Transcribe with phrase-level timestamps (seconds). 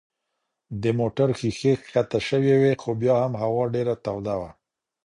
[0.81, 4.49] د موټر ښيښې کښته شوې وې خو بیا هم هوا ډېره توده وه.